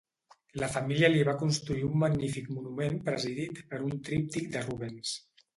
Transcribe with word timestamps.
La 0.61 0.69
família 0.75 1.09
li 1.15 1.21
va 1.27 1.35
construir 1.41 1.83
un 1.89 1.93
magnífic 2.05 2.49
monument 2.55 2.97
presidit 3.11 3.63
per 3.75 3.83
un 3.91 3.97
tríptic 4.09 4.53
de 4.57 4.69
Rubens. 4.69 5.17